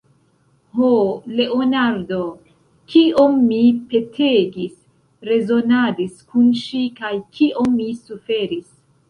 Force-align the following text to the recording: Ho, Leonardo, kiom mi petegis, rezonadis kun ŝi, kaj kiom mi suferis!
Ho, 0.77 0.87
Leonardo, 1.39 2.21
kiom 2.93 3.37
mi 3.51 3.59
petegis, 3.91 4.73
rezonadis 5.31 6.17
kun 6.33 6.49
ŝi, 6.65 6.83
kaj 7.03 7.13
kiom 7.39 7.71
mi 7.77 7.89
suferis! 8.01 8.67